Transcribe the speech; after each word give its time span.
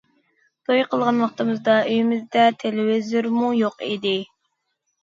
توي 0.69 0.79
قىلغان 0.93 1.19
ۋاقتىمىزدا 1.25 1.75
ئۆيىمىزدە 1.91 2.47
تېلېۋىزورمۇ 2.65 3.55
يوق 3.63 3.89
ئىدى. 3.91 4.21